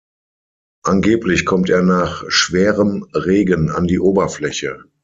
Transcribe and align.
Angeblich 0.81 1.45
kommt 1.45 1.69
er 1.69 1.83
nach 1.83 2.23
schwerem 2.27 3.03
Regen 3.13 3.69
an 3.69 3.85
die 3.85 3.99
Oberfläche. 3.99 4.85